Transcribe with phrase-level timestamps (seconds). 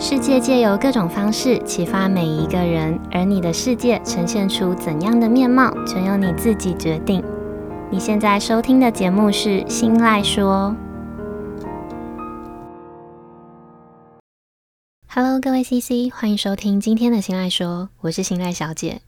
[0.00, 7.20] 世界借由各种方式启发每一个人，而你的世界呈现出怎样的面貌，全由你自己决定。
[7.90, 10.72] 你现在收听的节目是《新赖说》。
[15.08, 19.00] Hello，各位 CC，欢迎收听今天的《新赖说》，我是新赖小姐。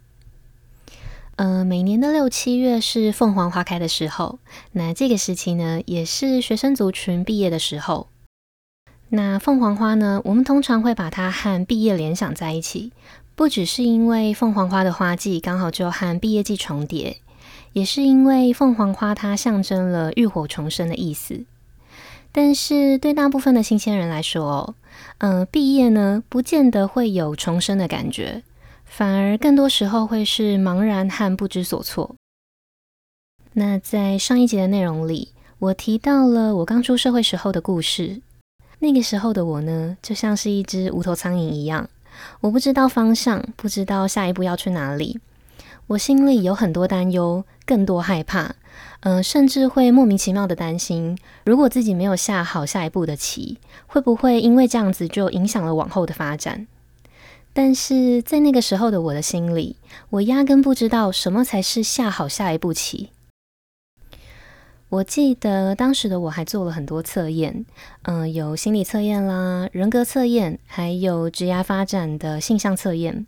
[1.37, 4.41] 呃，每年的六七月是凤凰花开的时候，
[4.73, 8.09] 那这个时期呢，也是学生族群毕业的时候。
[9.13, 12.93] 那凤凰花呢，我们通常会把它和毕业联想在一起，
[13.35, 17.17] 不只是因为凤凰花的花季刚好就和毕业季重叠，
[17.73, 21.45] 也是因为凤凰花它象征了浴火重生的意思。
[22.31, 24.77] 但是对大部分的新鲜人来说，
[25.19, 28.45] 嗯、呃，毕业呢，不见得会有重生的感觉。
[28.85, 32.15] 反而更多时候会是茫然和不知所措。
[33.55, 38.21] 那在上一集的内容里，我提到了我刚出社会时候的故事。
[38.81, 41.89] 那个时候的我呢，就像是一只无头苍蝇一样，
[42.41, 45.21] 我不知道方向，不知道下一步要去哪里。
[45.87, 48.55] 我心里有很多担忧，更多害怕，
[49.01, 56.67] 嗯、甚至会莫名其妙的担心，如果自己没有下好下一步的棋，会不会因为这样子就影响了往后的发展？
[57.53, 59.77] 但是在那个时候的我的心里，
[60.11, 63.11] 我压根不知道什么才是下好下一步棋。
[64.91, 67.65] 我记得当时的我还做了很多测验，
[68.03, 73.25] 嗯、有心理测验啦、人格测验，还有职涯发展的性向测验。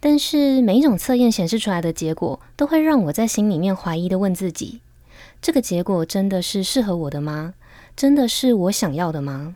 [0.00, 4.80] 但是每一种测验显示出来的结果，都会让我在心里面怀疑的问自己：
[5.40, 7.54] 这个结果真的是适合我的吗？
[7.94, 9.54] 真的是我想要的吗？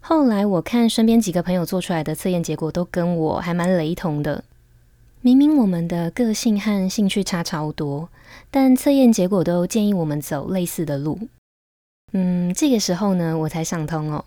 [0.00, 4.42] 后来我看身边几个朋友做出来的测验结果都跟我还蛮雷同的。
[5.26, 8.10] 明明我们的个性和兴趣差超多，
[8.50, 11.18] 但测验结果都建议我们走类似的路。
[12.12, 14.22] 嗯，这个时候呢，我才想通哦，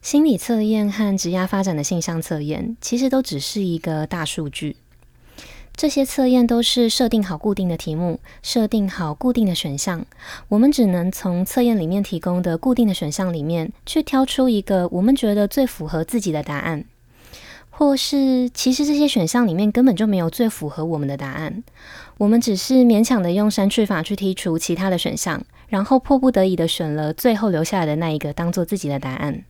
[0.00, 4.76] 心理测验和职业发展的性向测验其实都只是一个大数据。
[5.76, 10.06] 这些测验都是设定好固定的题目，设定好固定的选项，
[10.48, 16.86] 我们只能从测验里面提供的固定的选项里面去挑出一个我们觉得最符合自己的答案，
[17.80, 21.64] 或是其实这些选项里面根本就没有最符合我们的答案，
[22.18, 29.42] 我们只是勉强的用删去法去剔除其他的选项，然后迫不得已的选了最后留下来的那一个当做自己的答案。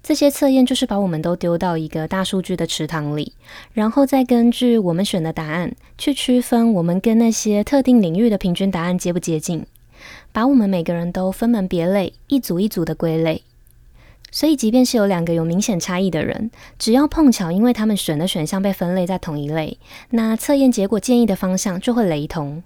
[0.00, 3.32] 这些测验就是把我们都丢到一个大数据的池塘里，
[3.72, 9.66] 然后再根据我们选的答案去区分我们跟那些特定领域的平均答案接不接近，
[10.30, 13.42] 把我们每个人都分门别类，一组一组的归类。
[14.34, 19.78] 所以，即便是有两个有明显差异的人，只要碰巧因为他们选的选项被分类在同一类，
[20.10, 22.64] 那测验结果建议的方向就会雷同。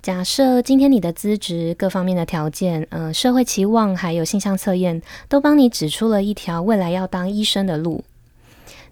[0.00, 8.04] 假设今天你的资质、各方面的条件、呃，社会期望还有性向测验，都帮你指出了一条未来要当医生的路，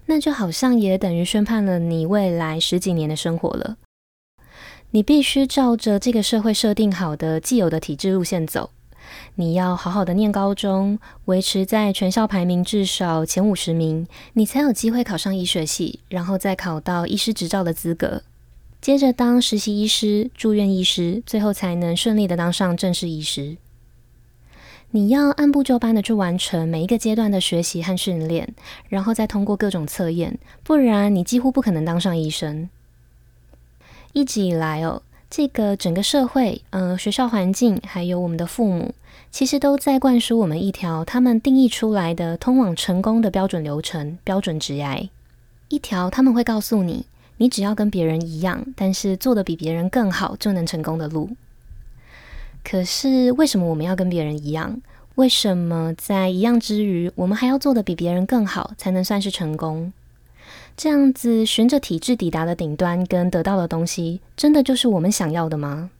[0.07, 3.77] 那就好像也等于宣判了你未来十几年的生活了。
[4.91, 8.71] 你必须照着这个社会设定好的既有的体制路线走，
[9.39, 18.23] 你要好好的念高中，维持在全校排名至少前五十名，你才有机会考上医学系，然后再考到医师执照的资格。
[18.81, 23.57] 接着当实习医师、住院医师，最后才能顺利的当上正式医师。
[24.89, 28.55] 你要按部就班的去完成每一个阶段的学习和训练，
[28.89, 32.67] 然后再通过各种测验，不然你几乎不可能当上医生。
[34.13, 38.95] 一直以来哦，这个整个社会，呃，学校环境，还有我们的父母，
[39.37, 45.09] 其实都在灌输我们一条他们定义出来的通往成功的标准流程、标准职涯，
[45.69, 47.05] 一条他们会告诉你。
[47.37, 51.29] 你只要跟别人一样，但是做得比别人更好，就能成功的路。
[52.63, 54.81] 可是为什么我们要跟别人一样？
[55.13, 59.93] 为什么在一样之余，我们还要做得比别人更好，才能算是成功？
[60.75, 65.91] 这样子循着体制抵达的顶端跟得到的东西，真的就是我们想要的吗？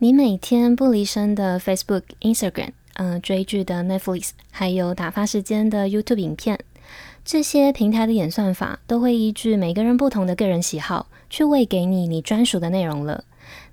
[0.00, 6.60] 你每天不离身的 Facebook、Instagram，嗯，追剧的 Netflix，还有打发时间的 YouTube 影片。
[7.24, 13.24] 这些平台的演算法都会依据每个人不同的个人喜好，去喂给你你专属的内容了。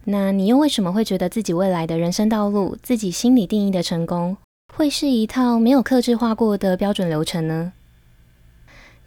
[0.05, 4.35] 那你又为什么会觉得自己未来的人生道路，自己心里定义的成功，
[4.73, 7.73] 会是一套没有克制化过的标准流程呢？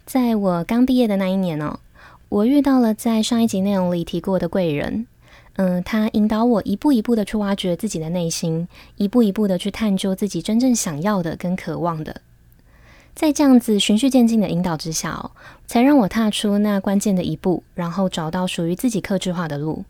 [0.05, 1.81] 在我刚毕业的那一年哦，
[2.29, 5.05] 我遇到了在上一集内容里提过的贵人，
[5.61, 8.65] 嗯，他引导我一步一步的去挖掘自己的内心，
[8.95, 12.21] 一步一步的去探究自己真正想要的跟渴望的。
[13.13, 15.31] 在这样子循序渐进的引导之下哦，
[15.67, 19.83] 才让我踏出那关键的一步，然后找到属于自己克制化的路。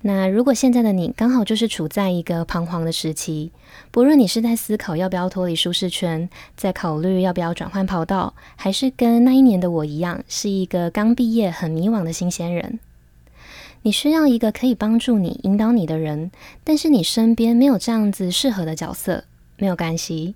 [0.00, 3.52] 那如果现在的你刚好就是处在一个彷徨的时期，
[3.92, 12.80] 不论你是在思考要不要脱离舒适圈，在考虑要不要转换跑道，还是跟那一年的我一样，是一个刚毕业很迷惘的新鲜人，
[13.86, 16.30] 你需要一个可以帮助你、引导你的人，
[16.64, 19.24] 但是你身边没有这样子适合的角色，
[19.58, 20.34] 没有关系。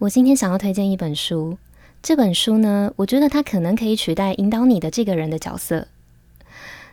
[0.00, 1.58] 我今天想要推荐一本书，
[2.02, 5.86] 这本书呢，我觉得它可能可以取代引导你的这个人的角色。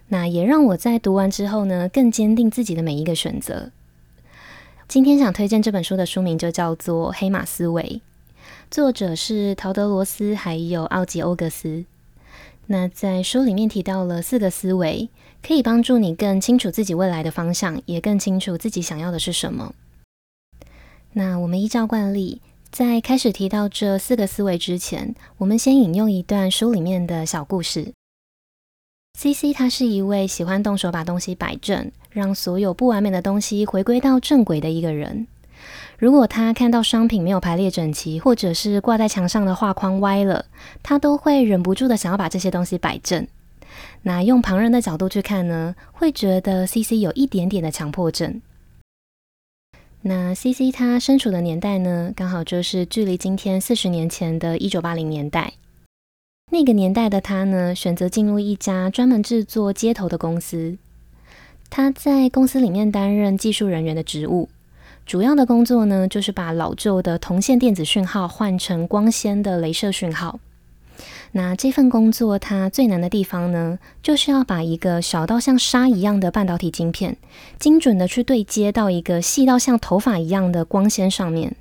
[0.10, 3.72] 那也让我在读完之后呢，更坚定自己的每一个选择。
[4.88, 7.81] 今天想推荐这本书的书名就叫做《黑马思维》，
[8.69, 11.86] 作者是陶德罗斯还有奥吉欧格斯。
[12.68, 15.10] 那在书里面提到了四个思维，
[15.45, 19.75] 可以帮助你更清楚自己未来的方向，也更清楚自己想要的是什么。
[21.13, 27.94] 那我们依照惯例，在开始提到这四个思维之前，我们先引用一段书里面的小故事。
[29.19, 35.27] CC 他是一位喜欢动手把东西摆正，让所有不完美的东西回归到正轨的一个人。
[36.00, 40.45] 如果他看到商品没有排列整齐，或者是挂在墙上的画框歪了，
[40.81, 43.27] 他都会忍不住的想要把这些东西摆正。
[44.07, 48.40] 那用旁人的角度去看呢，会觉得 CC 有一点点的强迫症。
[50.04, 55.54] 那 CC 他身处的年代呢，刚好就是距离今天四十年前的一九八零年代。
[56.52, 60.78] 那个年代的他呢，选择进入一家专门制作接头的公司。
[61.72, 64.50] 他在公司里面担任技术人员的职务，
[65.07, 70.40] 主要的工作呢，就是把老旧的铜线电子讯号换成光纤的镭射讯号。
[71.38, 77.18] 那这份工作它最难的地方呢，就是要把一个小到像沙一样的半导体晶片，
[77.60, 81.58] 精准的去对接到一个细到像头发一样的光纤上面。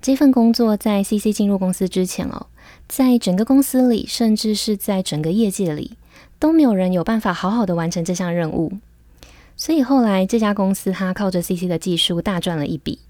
[0.00, 2.46] 这份工作在 CC 进入公司之前哦。
[2.88, 5.98] 在整个公司里，甚至是在整个业界里，
[6.38, 8.72] 都没有人有办法好好的完成这项任务。
[9.54, 13.00] 所以后来这家公司，它靠着 CC 的技术大赚了一笔。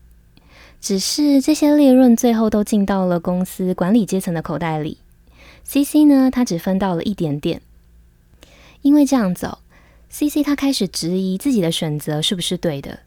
[0.80, 4.98] 只是这些利润最后都进到了公司管理阶层的口袋里
[5.64, 7.62] ，CC 呢，他只分到了一点点。
[8.82, 9.58] 因为这样走
[10.10, 13.00] ，CC 他开始质疑自己的选择是不是对的。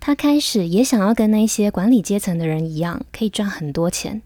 [0.00, 4.22] 他开始也想要跟那些管理阶层的人一样，可以赚很多钱。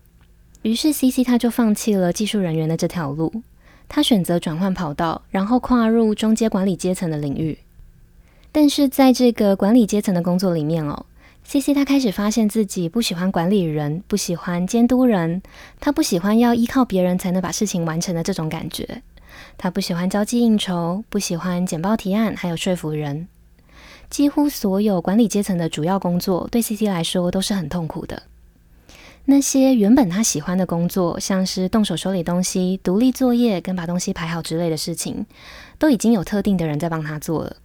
[0.63, 3.43] 于是，CC 他就放弃了技术人员的这条路，
[3.89, 7.59] 他选择转换跑道，然后跨入中阶管理阶层的领域。
[8.53, 11.07] 但是，在这个管理阶层的工作里面哦
[11.45, 15.43] ，CC 他开始发现自己不喜欢管理人，不喜欢监督人，
[15.81, 19.03] 他不喜欢要依靠别人才能把事情完成的这种感觉，
[19.59, 23.29] 他不喜欢交际应酬，不喜欢简报提案，还有说服人。
[24.11, 28.25] 几乎所有管理阶层的主要工作，对 CC 来说都是很痛苦的。
[29.25, 35.25] 那些原本他喜欢的工作，像是动手修理东西、独立作业跟把东西排好之类的事情，
[35.79, 37.57] 都已经有特定的人在帮他做了。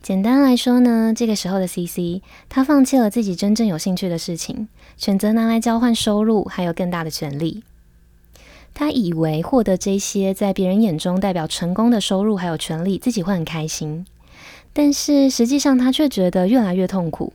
[0.00, 7.62] 简单来说呢，这个时候的 CC，他放弃了自己真正有兴趣的事情，选择拿来交换收入，还有更大的权利。
[8.72, 14.06] 他以为获得这些在别人眼中代表成功的收入还有权利，自己会很开心，
[14.72, 17.32] 但是实际上他却觉得越来越痛苦。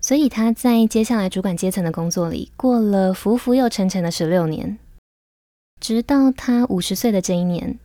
[0.00, 4.78] 所以他在接下来主管阶层的工作里，过了浮浮又沉沉的十六年，
[5.80, 7.76] 直到他五十岁的这一年，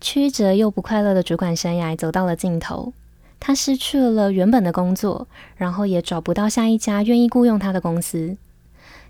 [0.00, 2.94] 曲折又不快乐的主管生涯走到了尽头。
[3.40, 8.36] 他失去了原本的工作，然后也找不到下一家愿意雇佣他的公司。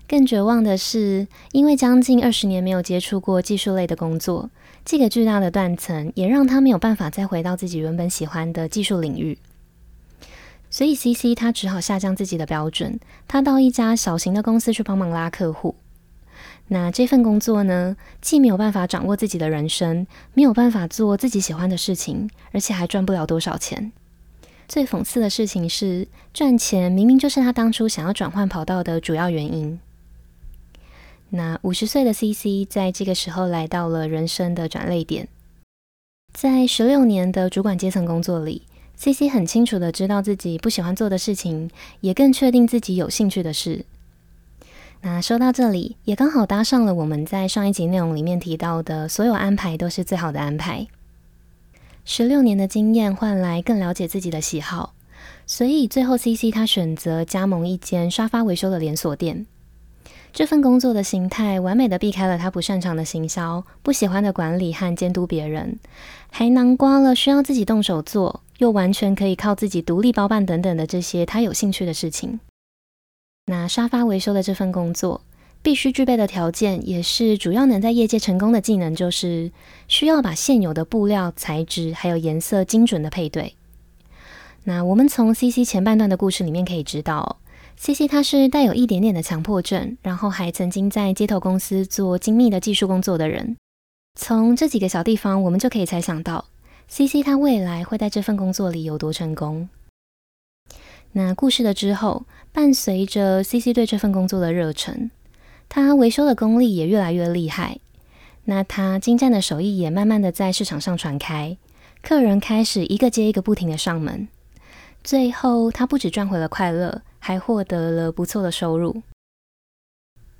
[0.07, 4.49] 更绝望的是，因为将近二十年没有接触过技术类的工作，
[4.83, 9.37] 这个巨大的断层也让他没有办法再回到自己原本喜欢的技术领域。
[10.71, 15.75] 所以，CC 他只好下降自己的标准，他到一家小型的公司去帮忙拉客户。
[16.67, 23.91] 那这份工作呢，既没有办法掌握自己的人生，没有办法做自己喜欢的事情，而且还赚不了多少钱。
[24.69, 29.79] 最讽刺的事情是，赚钱明明就是他当初想要转换跑道的主要原因。
[31.31, 35.27] 那五十岁的 CC 在这个时候来到了人生的转捩点，
[36.31, 38.67] 在十六年的主管阶层工作里。
[38.95, 41.71] CC 很清楚的知道自己不喜欢做的事情，
[42.01, 43.85] 也更确定自己有兴趣的事。
[45.01, 50.85] 那说到这里，也刚好搭上了我们在上一集内容里面提到的，所有安排都是最好的安排。
[52.11, 54.95] 十六年的经验换来更了解自己的喜好，
[55.45, 59.45] 所以最后 CC 他选择加盟一间沙发维修的连锁店。
[60.33, 65.77] 这份工作的形态完美的避开了他不擅长的行销、不喜欢的管理和监督别人，
[66.31, 68.41] 还囊括了需要自己动手做。
[68.57, 72.39] 又完全可以靠自己独立包办等等的这些他有兴趣的事情。
[73.45, 75.21] 那沙发维修的这份工作
[75.61, 79.51] 必须具备的条件，也是主要能在业界成功的技能，就是
[79.87, 83.55] 需要把现有的布料、材质还有颜色精准的配对。
[84.63, 87.39] 那我们从 CC 前半段的故事里面可以知道
[87.77, 93.57] ，CC 他是带有一点点的强迫症，然后还曾经在街头公司做精密的技术工作的人。
[94.19, 96.45] 从这几个小地方，我们就可以猜想到
[96.89, 99.69] ，CC 他未来会在这份工作里有多成功。
[101.13, 105.09] 那故事的之后，伴随着 CC 对这份工作的热忱，
[105.69, 107.77] 他维修的功力也越来越厉害。
[108.45, 111.55] 那他精湛的手艺也慢慢的在市场上传开，
[112.01, 114.27] 客人开始一个接一个不停的上门。
[115.03, 119.03] 最后，他不止赚回了快乐，还获得了不错的收入。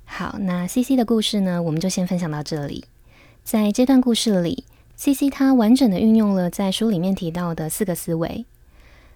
[0.04, 2.84] 好，那 CC 的故事呢，我们就先分享到这里。
[3.44, 4.64] 在这段故事里
[4.96, 8.44] ，CC 他完整的运用了在书里面提到的四个思维，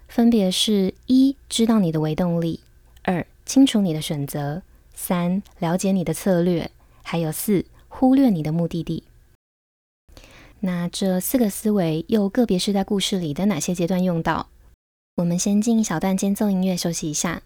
[0.07, 2.61] 分别是：一、知道你的微动力；
[3.03, 4.61] 二、清楚你的选择；
[4.95, 6.69] 三、了解你的策略；
[7.03, 9.03] 还有四、忽略你的目的地。
[10.61, 14.47] 那这四个思维又个别是在故事里的哪些阶段用到？
[15.17, 17.43] 我们先进一小段间奏音乐休息一下。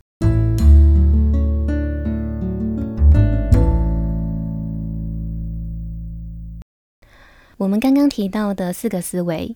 [7.58, 9.56] 我们刚刚提到的四个思维：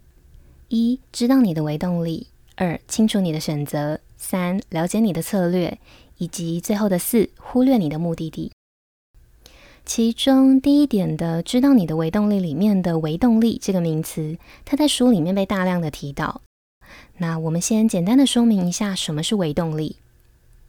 [0.67, 5.77] 一、知道你的微动力；二、清楚你的选择；三、了解你的策略；
[6.23, 8.53] 以及最后的四、忽略你的目的地。
[9.83, 16.41] 其中第一点的“知道你的微动力”里面的“微动力”这个名词，它在书里面被大量的提到。
[17.17, 19.97] 那我们先简单的说明一下什么是微动力。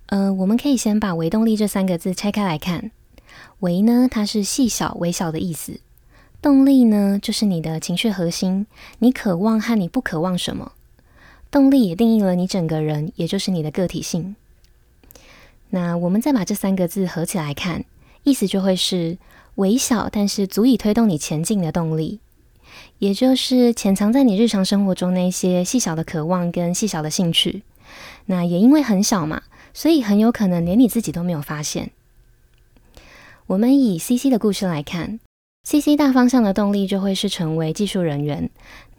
[0.06, 2.90] 呃，我们可以先把“微动力”这三个字拆开来看
[3.60, 5.78] ，“微”呢，它是细小、微小的意思。
[6.42, 8.66] 动力呢，就是你的情绪核心，
[8.98, 10.72] 你渴望和你不渴望什么。
[11.52, 14.34] 动力也定义了你整个人，也就是你的个体性。
[15.74, 17.84] 那我们再把这三个字合起来看，
[18.22, 19.18] 意思就会是
[19.56, 22.20] 微小但是足以推动你前进的动力，
[23.00, 27.64] 也就是潜藏在你日常生活中那些细小的渴望跟细小的兴趣。
[28.26, 31.90] 那也因为很小嘛，所以很有可能连你自己都没有发现。
[33.48, 35.18] 我们以 CC 的故事来看。
[35.64, 38.48] CC 大方向的动力就会是成为技术人员。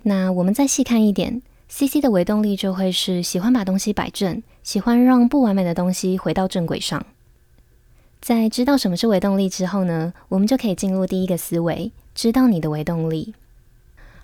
[0.03, 7.05] 那我们再细看一点，CC 的微动力就会是喜欢把东西摆正，喜欢让不完美的东西回到正轨上。
[8.19, 13.35] 在知道什么是微动力之后呢，我们就可以进入第一个思维，知道你的微动力。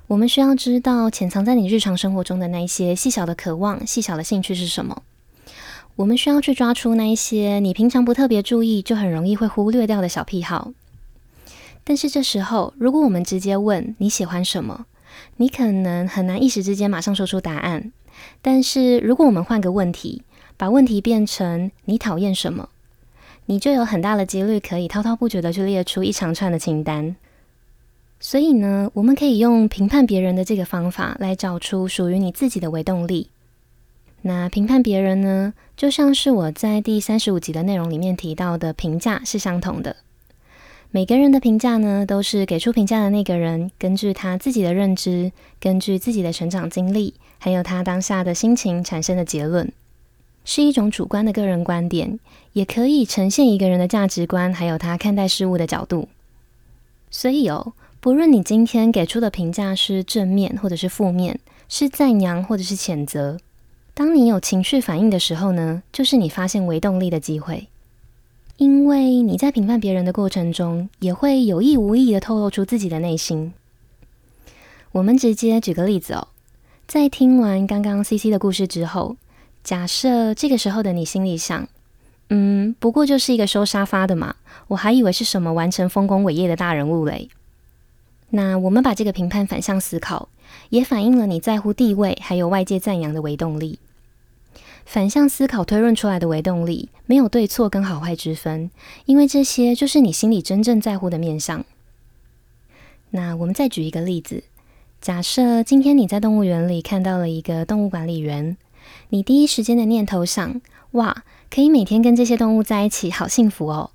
[0.08, 5.04] 我们需要知道潜藏在你日常生活中的那一些细小的渴望、细小的兴趣是什么。
[5.96, 10.74] 我们需要去抓出那一些你平常不特别注意，就很容易会忽略掉的小癖好。
[11.84, 14.88] 但是这时候，如果我们直接问你喜欢什么，
[15.38, 17.92] 你可能很难一时之间马上说出答案。
[18.42, 20.24] 但是如果我们换个问题，
[20.62, 22.70] 把问题变成你讨厌什么，
[23.48, 27.16] 你就有很大的几率可以滔滔不绝地去列出一长串的清单。
[28.20, 33.30] 所以呢，我们可以用评判别人的这个方法来找出属于你自己的微动力。
[34.22, 39.96] 那评判别人呢，就像是我在第三十五集的内容里面提到的评价是相同的。
[40.92, 49.74] 每个人的评价呢，都是给出评价的那个人根据他自己的认知，根据自己的成长经历，还有他当下的心情产生的结论，
[50.44, 52.20] 是一种主观的个人观点，
[52.54, 56.08] 也可以呈现一个人的价值观，还有他看待事物的角度。
[57.10, 63.38] 所以哦，不论你今天给出的评价是正面或者是负面，是赞扬或者是谴责，
[63.94, 67.68] 当你有情绪反应的时候呢，就是你发现微动力的机会。
[68.58, 73.54] 因为你在评判别人的过程中，也会有意无意的透露出自己的内心。
[74.92, 76.28] 我们直接举个例子哦，
[76.88, 79.16] 在听完刚刚 CC 的故事之后，
[79.64, 81.68] 假设这个时候的你心里想，
[82.30, 84.36] 嗯，不过就是一个收沙发的嘛，
[84.68, 87.30] 我还以为是什么完成丰功伟业的大人物嘞。
[88.32, 90.30] 那我们把这个评判反向思考，
[90.70, 93.80] 也反映了你在乎地位还有外界赞扬的微动力。
[94.86, 98.72] 反向思考推论出来的微动力，没有对错跟好坏之分，
[99.06, 101.64] 因为这些就是你心里真正在乎的面向。
[103.12, 104.44] 那我们再举一个例子，
[105.00, 108.58] 假设今天你在动物园里看到了一个动物管理员，
[109.14, 113.92] 你第一时间的念头想：哇，可以每天跟这些动物在一起，好幸福哦。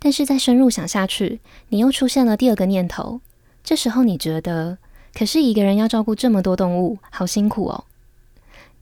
[0.00, 1.38] 但是再深入想下去，
[1.68, 3.20] 你又出现了第二个念头，
[3.62, 4.78] 这时候你觉得，
[5.14, 7.84] 可是一个人要照顾这么多动物，好辛苦哦。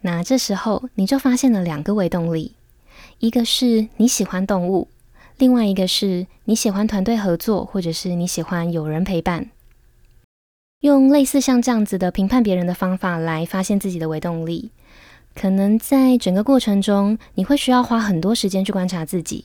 [0.01, 2.53] 那这时候你就发现了两个微动力，
[3.19, 4.89] 一个是你喜欢动物，
[5.37, 9.51] 另外一个是你喜欢团队合作，或者是你喜欢有人陪伴。
[10.81, 14.71] 用类似像这样子的评判别人的方法来发现自己的微动力，
[15.40, 19.45] 可能在整个过程中你会需要花很多时间去观察自己，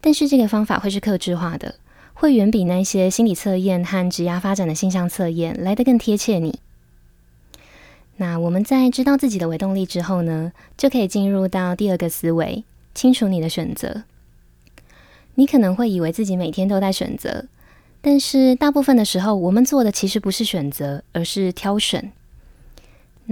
[0.00, 1.76] 但是这个方法会是克制化的，
[2.14, 6.58] 会远比那些心理测验和职涯发展的性向测验来得更贴切你。
[8.16, 14.02] 那我们在知道自己的微动力之后呢，就可以进入到第二个思维，清楚你的选择。
[15.36, 17.46] 你可能会以为自己每天都在选择，
[18.00, 22.10] 但是大部分的时候，我们做的其实不是选择，而是挑选。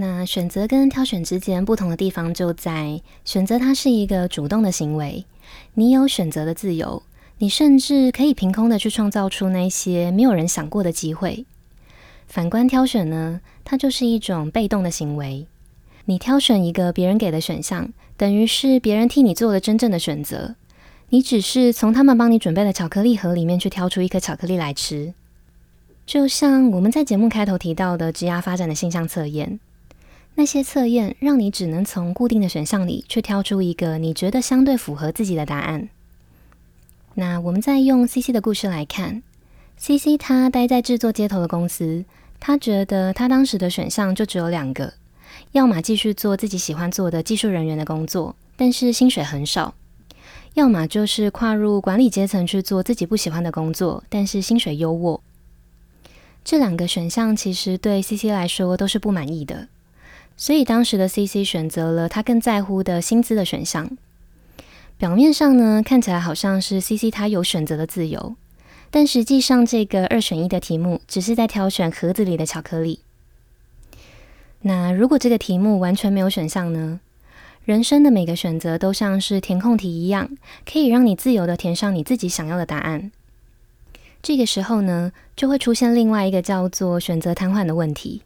[0.01, 5.25] 那选择跟挑选之间不同的地方就在选择，它是一个主动的行为，
[5.73, 7.03] 你有选择的自由，
[7.39, 11.45] 你甚至可以凭空的去创造出那些没有人想过的机会。
[12.27, 15.45] 反观挑选呢，它就是一种被动的行为。
[16.05, 20.55] 你挑选一个别人给的选项，等于是别人替你做了真正的选择。
[21.09, 25.13] 你只是从他们帮你准备的巧克力盒里面去挑出一颗巧克力来吃。
[26.05, 29.59] 就像我们在节目开头提到的职涯发展的性向测验，
[30.39, 35.89] 那些测验让你只能从固定的选项里去挑出一个你觉得相对符合自己的答案。
[37.15, 39.21] 那我们再用 CC 的故事来看
[39.77, 42.05] ，CC 他待在制作街头的公司。
[42.39, 44.93] 他觉得他当时的选项就只有两个，
[45.51, 49.73] 要么继续做自己喜欢做的技术人员的工作，但是薪水很少；
[50.53, 55.19] 要么就是跨入管理阶层去做自己不喜欢的工作，但是薪水优渥。
[56.45, 59.67] 这两个选项其实对 CC 来说都是不满意的，
[60.41, 63.97] 所以当时的 CC 选择了他更在乎的薪资的选项。
[64.97, 68.37] 表面上呢，看起来好像是 CC 他有选择的自由。
[68.89, 73.01] 但实际上，这个二选一的题目只是在挑选盒子里的巧克力。
[74.61, 77.01] 那如果这个题目完全没有选项呢？
[77.65, 80.29] 人生的每个选择都像是填空题一样，
[80.65, 83.11] 可以让你自由的填上你自己想要的答案。
[84.23, 88.23] 这个时候呢，就会出现另外一个叫做选择瘫痪的问题。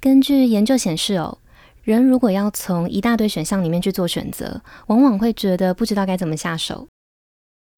[0.00, 1.36] 根据研究显示哦，
[1.82, 6.88] 人如果要从一大堆选项里面去做选择，往往会觉得不知道该怎么下手。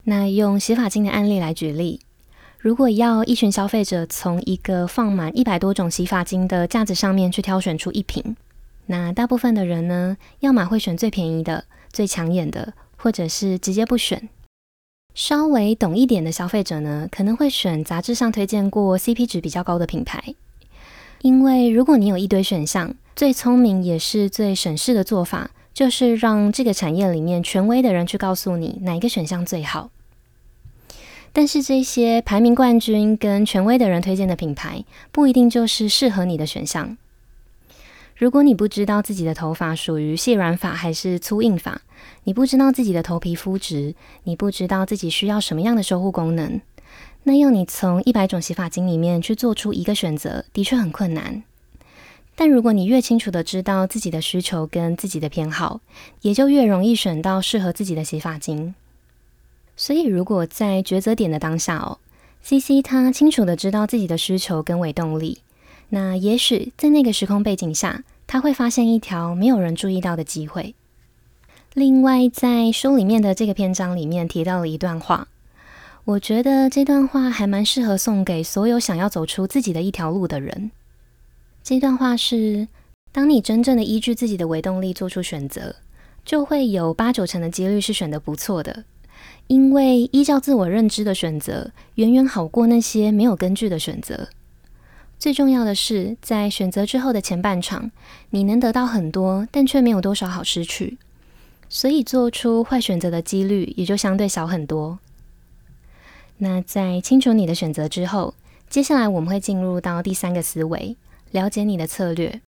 [0.05, 1.99] 那用洗发精的案例来举例，
[2.59, 8.37] 如果要一群消费者从一个放满一百多种洗发精的架子上面去挑选出一瓶，
[8.85, 14.29] 那大部分的人呢，要么会选最便宜的、最抢眼的，或者是直接不选。
[15.13, 20.33] 稍微懂一点的消费者呢，可能会选杂志上推荐过 CP 值比较高的品牌，
[21.23, 25.49] 因为如果你有一堆选项，最聪明也是最省事的做法。
[25.73, 29.89] 就是让这个产业里面权威的人去告诉你哪一个选项最好。
[31.31, 36.95] 但是这些排名冠军跟权威的人推荐的品牌，不一定就是适合你的选项。
[38.15, 41.81] 如果你不知道自己的头发属于细软发还是粗硬发，
[42.25, 46.61] 你不知道自己的头皮肤质，你不知道自己需要什么样的修护功能，
[47.23, 51.43] 那要你从一百种洗发精里面去做出一个选择，的确很困难。
[52.35, 55.81] 但如果你越清楚的知道自己的需求跟自己的偏好，
[56.21, 58.73] 也就越容易选到适合自己的洗发精。
[59.77, 61.99] 所以，如果在抉择点的当下哦
[62.43, 65.39] ，CC 他清楚的知道自己的需求跟伪动力，
[65.89, 70.75] 那也许在那个时空背景下，他会发现一条没有人注意到的机会。
[71.73, 75.27] 另外，在书里面的这个篇章里面提到了一段话，
[76.05, 80.69] 我觉得这段话还蛮适合送给所有想要走出自己的一条路的人。
[81.63, 82.67] 这段话是：
[83.13, 85.77] 当你真正的依据自己的维动力做出选择，
[86.25, 88.83] 就会有八九成的几率是选得不错的。
[89.47, 94.27] 因为依照自我认知的选择，远远好过那些没有根据的选择。
[95.17, 97.91] 最重要的是，在选择之后的前半场，
[98.31, 100.97] 你能得到很多，但却没有多少好失去。
[101.69, 104.99] 所以做出坏选择的几率也就相对小很多。
[106.43, 108.33] 那在清楚你的选择之后，
[108.69, 110.97] 接下来我们会进入到第三个思维。
[111.31, 112.41] 了解你的策略，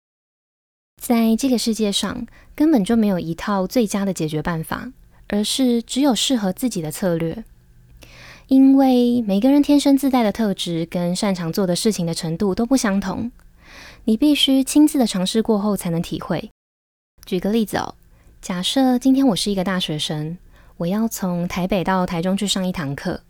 [0.97, 2.27] 在这个世界上
[2.57, 4.91] 根本就没有一套最佳的解决办法，
[5.29, 7.45] 而是只有适合自己的策略。
[8.49, 13.31] 因为每个人天生自带的特质跟擅长做的事情的程度都不相同，
[14.05, 16.51] 你必须亲自的尝试过后才能体会。
[17.27, 17.95] 举个例子哦，
[18.41, 20.39] 假设今天我是一个大学生，
[20.79, 23.21] 我要从台北到台中去上一堂课。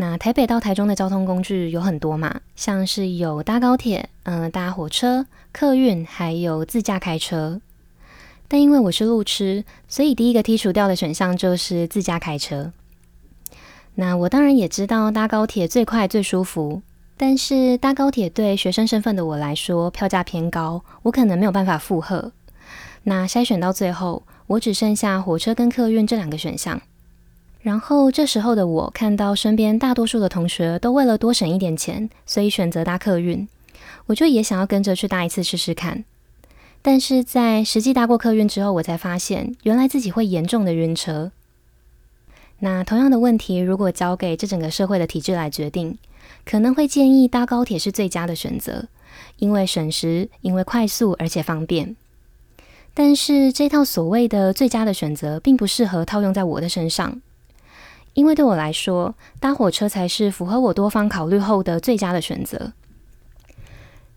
[0.00, 7.60] 那台北到台中的交通工具有很多嘛，像是有搭高铁、嗯、搭火车、客运，还有自驾开车。
[8.46, 12.72] 但因为我是路痴，所以第一个剔除掉的选项就是自驾开车。
[13.96, 16.80] 那我当然也知道搭高铁最快最舒服，
[17.16, 22.30] 但是搭高铁对学生身份的我来说票价偏高，我可能没有办法负荷。
[23.02, 26.80] 那筛选到最后，我只剩下火车跟客运这两个选项。
[27.68, 33.46] 然后这时候的我看到身边大多数的同学都为了多省一点钱，所以选择搭客运，
[34.06, 36.02] 我就也想要跟着去搭一次试试看。
[36.80, 41.30] 但是在实际搭过客运之后，我才发现原来自己会严重的晕车。
[42.60, 45.98] 那同样的问题，如果交给这整个社会的体制来决定，
[46.46, 48.86] 可能会建议搭高铁是最佳的选择，
[49.36, 51.94] 因为省时，因为快速，而且方便。
[52.94, 57.20] 但是这套所谓的最佳的选择，并不适合套用在我的身上，
[58.18, 62.72] 因为对我来说，搭火车才是符合我多方考虑后的最佳的选择。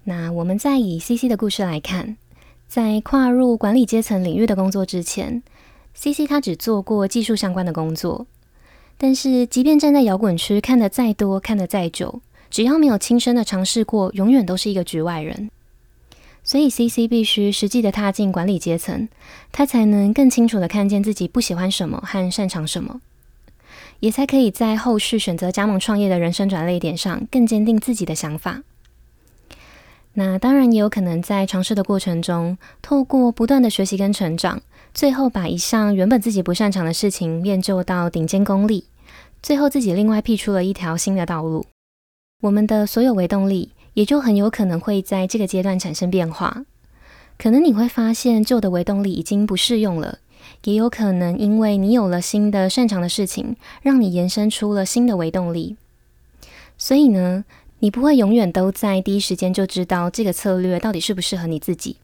[0.06, 2.18] 那我们再以 CC 的故事来看，
[2.68, 5.44] 在跨入管理阶层领域的工作之前
[5.94, 8.26] ，CC 他只做过技术相关的工作。
[8.98, 15.52] 但是，即便站在摇滚区看得再多，看得再久，只要没有亲身的尝试过，永远都是一个局外人。
[16.44, 19.08] 所以，CC 必须实际的踏进管理阶层，
[19.52, 23.00] 他才能更清楚的看见自己不喜欢什么和擅长什么，
[24.02, 28.64] 也才可以在后续选择加盟创业的人生转捩点上更坚定自己的想法。
[30.16, 34.62] 那当然也有可能在尝试的过程中，透过不断的学习跟成长，
[34.94, 38.84] 最后把一项原本自己不擅长的事情练就到顶尖功力，
[39.42, 41.66] 最后自己另外辟出了一条新的道路。
[42.42, 43.72] 我们的所有微动力。
[43.94, 46.64] 也就很有可能会在这个阶段产生变化，
[47.38, 50.20] 可能你会发现旧的微动力已经不适用了，
[50.64, 55.76] 也有可能因为你有了新的擅长的事情，让你延伸出了新的微动力。
[56.78, 57.46] 所以呢，
[57.80, 61.98] 你不会永远都在第一时间就知道这个策略到底适不适合你自己。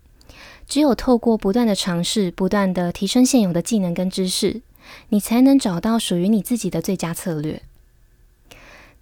[0.68, 4.62] 只有透过不断的尝试，不断的提升现有的技能跟知识，
[5.10, 7.62] 你才能找到属于你自己的最佳策略。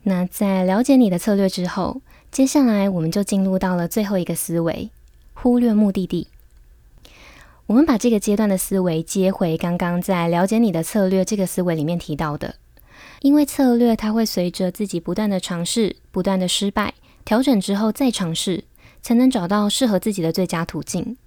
[0.03, 4.89] 那在了解你的策略之后，接下来，我们就进入到了最后一个思维：
[5.33, 6.27] 忽略目的地。
[7.67, 12.55] 我们把这个阶段的思维接回刚刚在了解你的策略这个思维里面提到的，
[13.21, 18.65] 因为策略它会随着自己不断的尝试、不断的失败、调整之后再尝试，
[19.01, 21.17] 才能找到适合自己的最佳途径。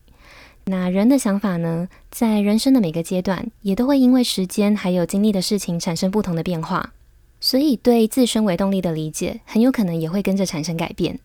[0.67, 6.93] 那人的想法呢，在人生的每个阶段，也都会因为时间还有经历的事情产生不同的变化。
[7.41, 11.19] 所以，对自身为动力的理解，很有可能也会跟着产生改变。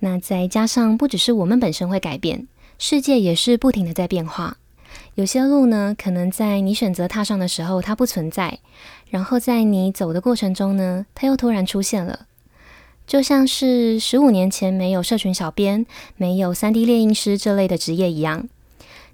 [0.00, 2.48] 那再加上，不只是我们本身会改变，
[2.84, 4.56] 世界也是不停的在变化。
[5.14, 8.58] 有些路呢，可能在你选择踏上的时候，它不存在；
[9.08, 12.26] 然后在你走的过程中呢，它又突然出现了。
[13.06, 18.48] 就像是十五年前没有社群小编、没有三 D 猎鹰师这类的职业一样，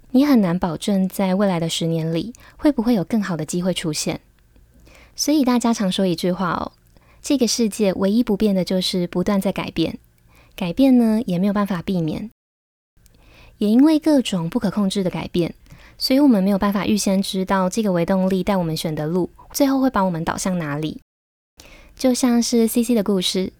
[0.09, 4.19] 你很难保证在未来的十年里，会不会有更好的机会出现。
[5.15, 6.71] 所以大家常说一句话哦，
[7.21, 9.99] 这个世界唯一不变的就是不断在改变，
[10.55, 12.31] 改变呢也没有办法避免。
[13.59, 15.53] 也因为各种不可控制的改变，
[15.97, 21.01] 所以我们没有办法预先知道这个微动力带我们选的路，最后会把我们导向哪里。
[21.95, 23.51] 就像是 CC 的故事，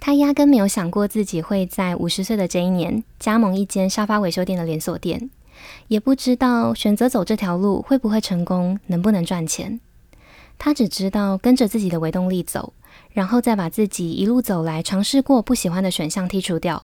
[0.00, 5.30] 他压根没有想过自己会在五十岁的这一年加盟一间沙发维修店的连锁店，
[5.86, 9.78] 也不知道选择走这条路会不会成功，能不能赚钱。
[10.58, 12.72] 他只知道跟着自己的微动力走，
[13.12, 16.82] 然后再把自己一路走来尝试过不喜欢的选项剔除掉。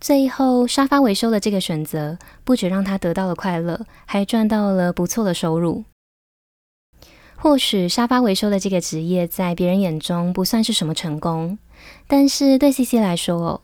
[0.00, 5.84] 最后，沙发维修的这个选择，不止让他得到了快乐，还赚到了不错的收入。
[7.34, 11.58] 或许沙发维修的这个职业在别人眼中不算是什么成功，
[12.06, 13.60] 但是对 CC 来说哦，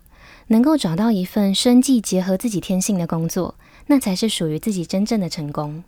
[0.49, 3.55] 能够找到一份生计结合自己天性的工作，
[3.87, 5.85] 那才是属于自己真正的成功。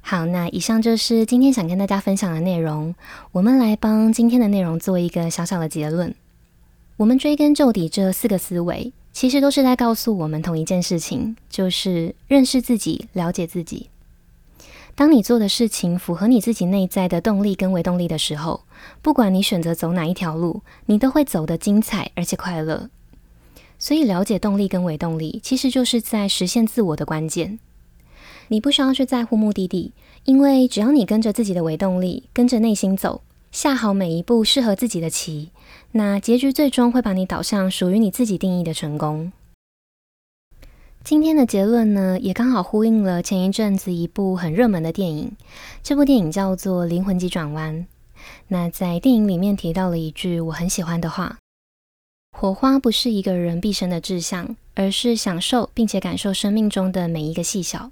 [0.00, 2.94] 好，那以上就是今天想跟大家分享的内容。
[3.32, 6.14] 我们来帮今天的内容做一个小小的结论。
[6.96, 13.90] 我们追根究底，这四个思维其实都是在告诉我们同一件事情，就是认识自己、了解自己。
[14.94, 18.64] 当你做的事情符合你自己内在的动力跟微动力的时候，
[19.00, 22.90] 不管你选择走哪一条路，你都会走得精彩而且快乐。
[23.78, 27.60] 所以，了解动力跟微动力，其实就是在实现自我的关键。
[28.48, 29.92] 你不需要去在乎目的地，
[30.24, 35.50] 因为只要你跟着自己的微动力，跟着内心走，下好每一步适合自己的棋，
[35.92, 39.32] 那结局最终会把你导向属于你自己定义的成功。
[41.02, 45.32] 今天的结论呢，也刚好呼应了前一阵子一部很热门的电影，
[45.82, 47.74] 这部电影叫做《灵魂急转弯》。
[48.48, 51.38] 那在电影里面提到了一句我很喜欢的话：
[52.36, 57.90] 火花不是一个人毕生的志向，而是享受并且感受生命中的每一个细小。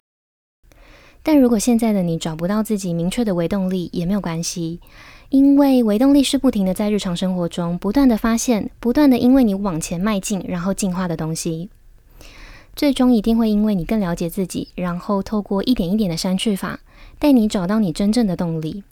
[1.22, 4.80] 但如果现在的你找不到自己明确的微动力，也没有关系，
[5.28, 11.68] 因为维动力是不停的在日常生活中不断的发现，不断的因为你往前迈进，然后进化的东西，
[12.74, 16.80] 最终一定会因为你更了解自己，然后透过一点一点的删去法，
[17.18, 18.84] 带你找到你真正的动力。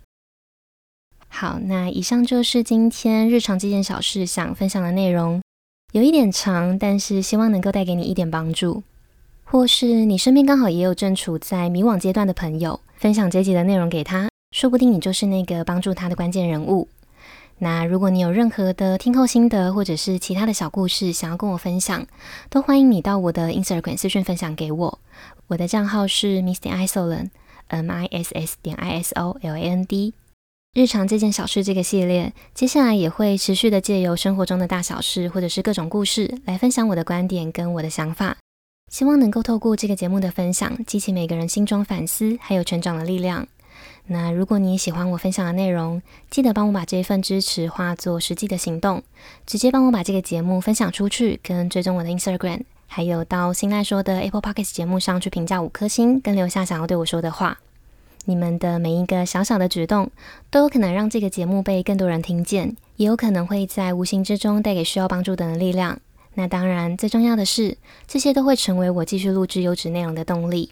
[1.28, 5.42] 好，那以上就是今天日常这件小事想分享的内容，
[5.92, 8.82] 有一点长，但是希望能够带给你一点帮助。
[9.44, 16.86] 或是你身边刚好也有正处在迷惘阶段的朋友，分享这集的内容给他，说不定你就是那个帮助他的关键人物。
[17.58, 22.06] 那如果你有任何的听后心得，或者是其他的小故事想要跟我分享，
[22.48, 25.00] 都欢迎你到我的 Instagram 私讯分享给我。
[25.48, 30.14] 我的账号是 Miss 点 Isoland，M I S S 点 I S O L A N D。
[30.72, 38.36] 日常这件小事这个系列，接下来也会持续的借由生活中的大小事，或者是各种故事，来分享我的观点跟我的想法。
[38.92, 43.48] 希望能够透过这个节目的分享，激起每个人心中反思还有成长的力量。
[44.06, 49.02] 那如果你喜欢我分享的内容，记得帮我把这一份支持化作实际的行动，
[49.46, 57.58] 直接帮我把这个节目分享出去，跟追踪我的 Instagram，还有到心赖说的 Apple Podcast 节目上去评价五颗星，跟留下想要对我说的话。
[58.26, 60.10] 你们的每一个小小的举动，
[60.50, 65.98] 都有可能让这个节目被更多人听见，也有可能会在无形之中带给需要帮助的人力量。
[66.34, 70.70] 那当然，最重要的是，这些都会成为我继续录制优质内容的动力。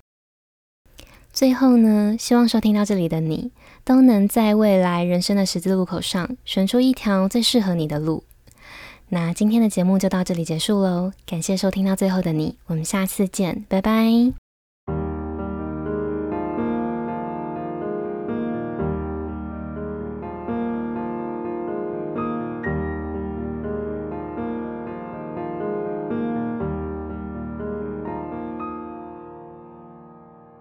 [1.33, 3.51] 最后呢，希望收听到这里的你，
[3.85, 8.25] 都能在未来人生的十字路口上，选出一条最适合你的路。
[9.09, 14.42] 那今天的节目就到这里结束喽，感谢收听到最后的你，我们下次见，拜拜。